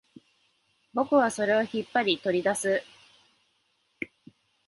[0.95, 2.81] 僕はそれを引っ張り、取り出す